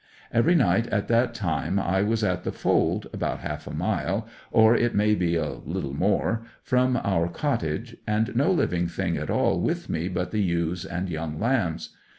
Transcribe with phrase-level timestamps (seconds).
[0.33, 4.75] Every night at that time I was at the fold, about half a mile, or
[4.75, 9.61] it may be a little more, from our cottage, and no living thing at all
[9.61, 11.95] with me but the ewes and young lambs.